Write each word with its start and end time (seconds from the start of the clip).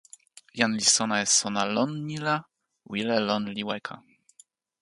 jan 0.59 0.71
li 0.79 0.85
sona 0.95 1.15
e 1.25 1.27
sona 1.39 1.63
lon 1.75 1.91
ni 2.07 2.17
la 2.25 2.35
wile 2.91 3.17
lon 3.27 3.43
li 3.55 3.63
weka. 3.69 3.95